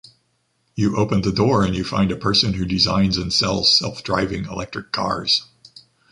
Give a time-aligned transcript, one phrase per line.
[0.73, 4.91] You open the door and you find a person who designs and sells self-driving electric
[4.91, 5.45] cars.